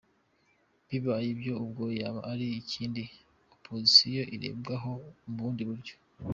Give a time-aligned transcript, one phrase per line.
[0.87, 2.47] Bibaye ibyo ubwo yaba ari
[2.85, 3.03] indi
[3.55, 4.91] opozisiyo irebwaho
[5.23, 5.93] mu bundi buryo.